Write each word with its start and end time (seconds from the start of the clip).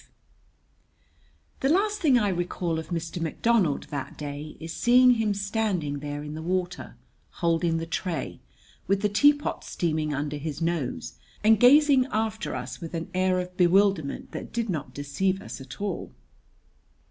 V 0.01 0.07
The 1.59 1.69
last 1.75 2.01
thing 2.01 2.17
I 2.17 2.29
recall 2.29 2.79
of 2.79 2.87
Mr. 2.87 3.21
McDonald 3.21 3.83
that 3.91 4.17
day 4.17 4.57
is 4.59 4.73
seeing 4.73 5.11
him 5.11 5.35
standing 5.35 5.99
there 5.99 6.23
in 6.23 6.33
the 6.33 6.41
water, 6.41 6.95
holding 7.33 7.77
the 7.77 7.85
tray, 7.85 8.39
with 8.87 9.03
the 9.03 9.09
teapot 9.09 9.63
steaming 9.63 10.11
under 10.11 10.37
his 10.37 10.59
nose, 10.59 11.19
and 11.43 11.59
gazing 11.59 12.07
after 12.07 12.55
us 12.55 12.81
with 12.81 12.95
an 12.95 13.11
air 13.13 13.39
of 13.39 13.55
bewilderment 13.55 14.31
that 14.31 14.51
did 14.51 14.71
not 14.71 14.91
deceive 14.95 15.39
us 15.39 15.61
at 15.61 15.79
all. 15.79 16.11